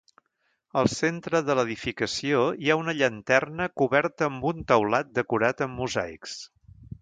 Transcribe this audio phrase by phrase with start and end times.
[0.79, 6.41] Al centre de l'edificació hi ha una llanterna coberta amb un teulat decorat amb mosaics.